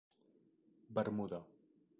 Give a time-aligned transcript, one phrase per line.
[0.95, 1.39] Bermuda.